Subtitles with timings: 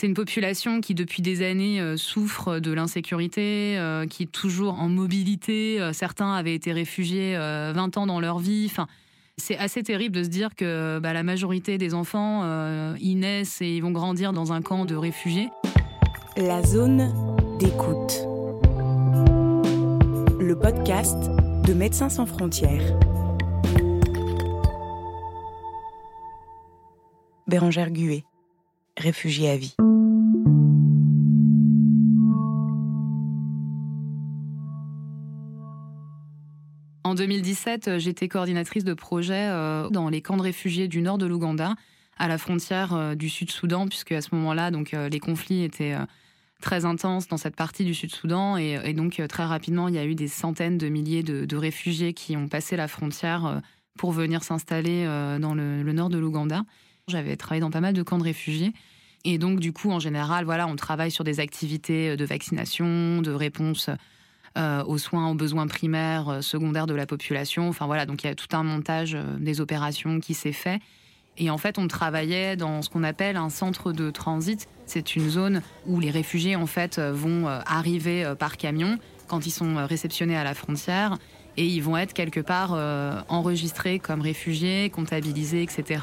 [0.00, 4.80] C'est une population qui, depuis des années, euh, souffre de l'insécurité, euh, qui est toujours
[4.80, 5.78] en mobilité.
[5.78, 8.72] Euh, certains avaient été réfugiés 20 ans dans leur vie.
[9.36, 12.44] C'est assez terrible de se dire que bah, la majorité des enfants,
[12.98, 15.50] naissent et ils vont grandir dans un camp de réfugiés.
[16.38, 17.12] La zone
[17.58, 18.26] d'écoute.
[20.40, 21.18] Le podcast
[21.66, 22.98] de Médecins sans frontières.
[27.46, 28.24] Bérangère Guet
[29.00, 29.74] réfugié à vie.
[37.02, 41.16] En 2017, euh, j'étais coordinatrice de projet euh, dans les camps de réfugiés du nord
[41.16, 41.74] de l'Ouganda,
[42.18, 45.96] à la frontière euh, du Sud-Soudan, puisque à ce moment-là, donc les conflits étaient
[46.60, 50.14] très intenses dans cette partie du Sud-Soudan, et, donc très rapidement, il y a eu
[50.14, 53.62] des centaines de milliers de, réfugiés qui ont passé la frontière
[53.96, 55.06] pour venir s'installer
[55.40, 56.64] dans le, nord de l'Ouganda.
[57.08, 58.72] J'avais travaillé dans pas mal de camps de réfugiés.
[59.24, 63.32] Et donc, du coup, en général, voilà, on travaille sur des activités de vaccination, de
[63.32, 63.88] réponse
[64.58, 67.68] euh, aux soins, aux besoins primaires, euh, secondaires de la population.
[67.68, 70.80] Enfin voilà, donc il y a tout un montage euh, des opérations qui s'est fait.
[71.38, 74.66] Et en fait, on travaillait dans ce qu'on appelle un centre de transit.
[74.86, 79.76] C'est une zone où les réfugiés en fait vont arriver par camion quand ils sont
[79.86, 81.16] réceptionnés à la frontière
[81.56, 82.72] et ils vont être quelque part
[83.28, 86.02] enregistrés comme réfugiés, comptabilisés, etc.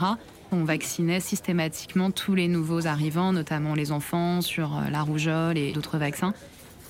[0.52, 5.98] On vaccinait systématiquement tous les nouveaux arrivants, notamment les enfants, sur la rougeole et d'autres
[5.98, 6.34] vaccins.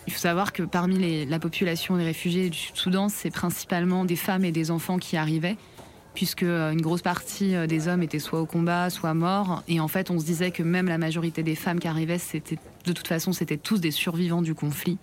[0.08, 4.46] Il faut savoir que parmi la population des réfugiés du Sud-Soudan, c'est principalement des femmes
[4.46, 5.58] et des enfants qui arrivaient,
[6.14, 9.64] puisque euh, une grosse partie euh, des hommes étaient soit au combat, soit morts.
[9.68, 12.58] Et en fait, on se disait que même la majorité des femmes qui arrivaient, c'était
[12.86, 14.98] de toute façon, c'était tous des survivants du conflit.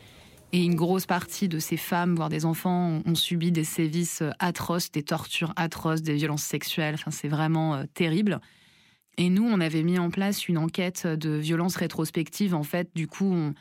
[0.52, 4.30] Et une grosse partie de ces femmes, voire des enfants, ont, subi des sévices euh,
[4.38, 6.94] atroces, des tortures atroces, des violences sexuelles.
[6.94, 8.40] Enfin, c'est vraiment terrible.
[9.18, 12.54] Et nous, on avait mis en place une enquête de violence rétrospective.
[12.54, 13.54] En fait, du coup, on,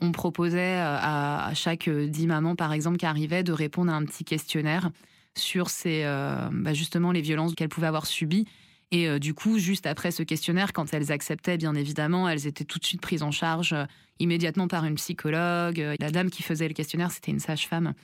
[0.00, 3.96] on proposait euh, à, chaque euh, dix mamans, par exemple, qui arrivaient, de répondre à
[3.96, 4.90] un petit questionnaire
[5.36, 8.46] sur ces, euh, bah, justement les violences qu'elles pouvaient avoir subies.
[8.92, 12.78] Et du coup, juste après ce questionnaire, quand elles acceptaient, bien évidemment, elles étaient tout
[12.78, 13.74] de suite prises en charge
[14.20, 15.84] immédiatement par une psychologue.
[15.98, 17.94] La dame qui faisait le questionnaire, c'était une sage-femme.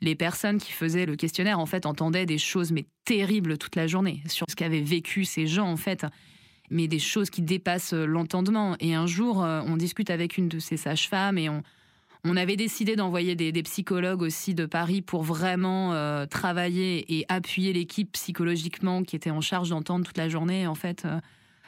[0.00, 3.86] Les personnes qui faisaient le questionnaire, en fait, entendaient des choses mais terribles toute la
[3.86, 6.04] journée sur ce qu'avaient vécu ces gens, en fait
[6.74, 8.76] mais des choses qui dépassent euh, l'entendement.
[8.80, 11.62] Et un jour, euh, on discute avec une de ces sages-femmes et on,
[12.36, 18.10] avait décidé d'envoyer des, psychologues aussi de Paris pour vraiment euh, travailler et appuyer l'équipe
[18.12, 21.06] psychologiquement qui était en charge d'entendre toute la journée, en fait,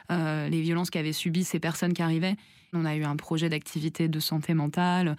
[0.09, 2.35] les violences qu'avaient subies ces personnes qui arrivaient.
[2.73, 5.15] On a eu un projet d'activité de santé mentale,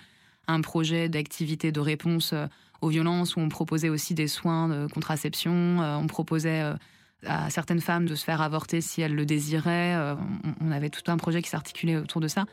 [0.49, 2.35] un projet d'activité de réponse
[2.81, 6.65] aux violences où on proposait aussi des soins de contraception, on proposait
[7.27, 9.95] à certaines femmes de se faire avorter si elles le désiraient.
[9.97, 10.15] Euh,
[10.61, 12.45] on avait tout un projet qui s'articulait autour de ça.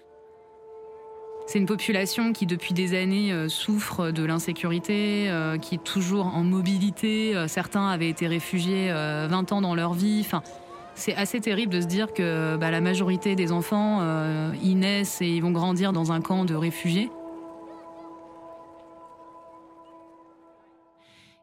[1.48, 6.26] C'est une population qui, depuis des années, euh, souffre de l'insécurité, euh, qui est toujours
[6.26, 7.36] en mobilité.
[7.48, 10.22] certains avaient été réfugiés 20 ans dans leur vie.
[10.26, 10.42] Enfin,
[10.96, 14.02] c'est assez terrible de se dire que bah, la majorité des enfants,
[14.64, 17.12] ils naissent et ils vont grandir dans un camp de réfugiés.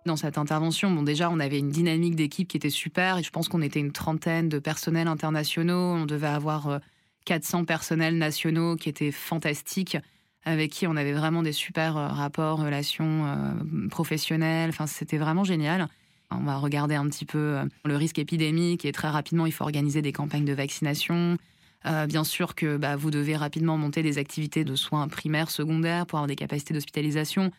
[0.04, 3.30] Dans cette intervention, bon déjà, on avait une dynamique d'équipe qui était super et je
[3.30, 5.94] pense qu'on était une trentaine de personnels internationaux.
[5.94, 6.80] On devait avoir
[7.24, 9.96] 400 euh, personnels nationaux qui étaient fantastiques,
[10.44, 14.70] avec qui on avait vraiment des super euh, rapports, relations euh, professionnelles.
[14.70, 15.86] Enfin, c'était vraiment génial.
[16.32, 20.00] On va regarder un petit peu le risque épidémique et très rapidement, il faut organiser
[20.00, 21.36] des campagnes de vaccination.
[21.84, 26.20] bien sûr que bah, vous devez rapidement monter des activités de soins primaires, secondaires pour
[26.20, 27.52] avoir des capacités d'hospitalisation.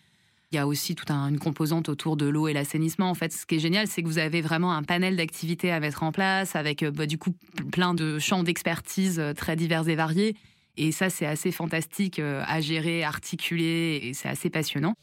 [0.53, 3.09] Il y a aussi toute une composante autour de l'eau et l'assainissement.
[3.09, 5.79] En fait, ce qui est génial, c'est que vous avez vraiment un panel d'activités à
[5.79, 7.33] mettre en place avec euh, bah, du coup
[7.71, 10.35] plein de champs d'expertise euh, très divers et variés.
[10.77, 14.93] Et ça, c'est assez fantastique euh, à gérer, articuler, et c'est assez passionnant.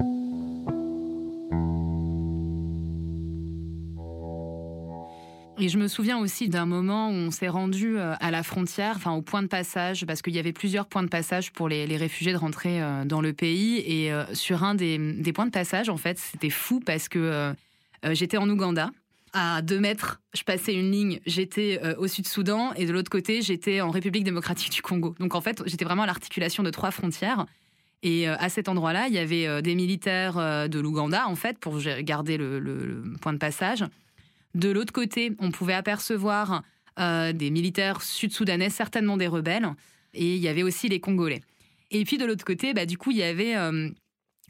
[5.62, 8.94] Et je me souviens aussi d'un moment où on s'est rendu euh, à la frontière,
[8.96, 11.84] enfin au point de passage, parce qu'il y avait plusieurs points de passage pour les,
[11.98, 13.76] réfugiés de rentrer euh, dans le pays.
[13.86, 14.98] Et euh, sur un des,
[15.34, 17.54] points de passage, en fait, c'était fou parce que
[18.12, 18.90] j'étais en Ouganda.
[19.34, 23.80] À deux mètres, je passais une ligne, j'étais au Sud-Soudan, et de l'autre côté, j'étais
[23.80, 25.14] en République démocratique du Congo.
[25.20, 27.46] Donc en fait, j'étais vraiment à l'articulation de trois frontières.
[28.02, 32.38] Et à cet endroit-là, il y avait des militaires de l'Ouganda, en fait, pour garder
[32.38, 33.84] le point de passage.
[34.54, 36.62] De l'autre côté, on pouvait apercevoir
[36.98, 39.68] euh, des militaires sud-soudanais, certainement des rebelles,
[40.12, 41.40] et il y avait aussi les Congolais.
[41.90, 43.88] Et puis de l'autre côté, bah, du coup, il y avait euh,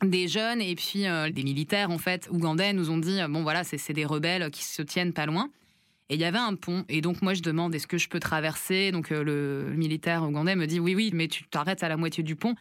[0.02, 3.62] des jeunes et puis euh, des militaires, en fait, ougandais, nous ont dit, bon voilà,
[3.64, 5.50] c'est des rebelles qui se tiennent pas loin.
[6.08, 6.85] Et il y avait un pont.
[6.88, 8.91] Et donc, moi, je demande est-ce que je peux traverser?
[8.91, 12.35] Donc, le militaire ougandais me dit oui, oui, mais tu t'arrêtes à la moitié du
[12.35, 12.56] pont.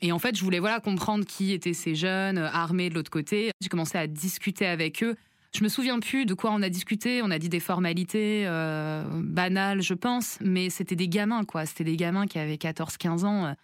[0.00, 3.52] Et en fait, je voulais voilà comprendre qui étaient ces jeunes armés de l'autre côté.
[3.60, 5.14] J'ai commencé à discuter avec eux.
[5.56, 7.22] Je me souviens plus de quoi on a discuté.
[7.22, 11.64] On a dit des formalités euh, banales, je pense, mais c'était des gamins, quoi.
[11.64, 13.54] C'était des gamins qui avaient 14-15 ans.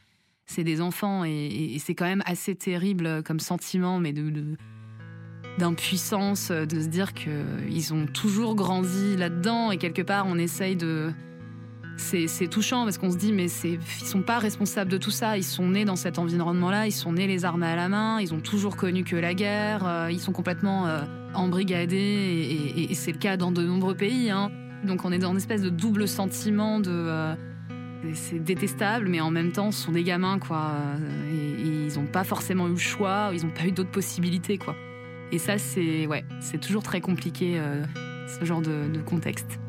[0.47, 4.13] C'est des enfants et, c'est quand même assez terrible comme sentiment, mais
[5.59, 11.13] d'impuissance, de se dire qu'ils ont toujours grandi là-dedans et quelque part on essaye de...
[11.97, 15.45] C'est touchant parce qu'on se dit mais ils sont pas responsables de tout ça, ils
[15.45, 18.41] sont nés dans cet environnement-là, ils sont nés les armes à la main, ils ont
[18.41, 21.03] toujours connu que la guerre, euh, ils sont complètement euh,
[21.35, 24.31] embrigadés et, c'est le cas dans de nombreux pays.
[24.31, 24.51] Hein.
[24.85, 27.35] Donc on est dans une espèce de double sentiment de...
[28.15, 30.75] c'est détestable, mais en même temps, ce sont des gamins, quoi.
[31.33, 34.77] Et, ils n'ont pas forcément eu le choix, ils n'ont pas eu d'autres possibilités, quoi.
[35.33, 37.85] Et ça, c'est ouais, c'est toujours très compliqué, euh,
[38.27, 39.61] ce genre de contexte.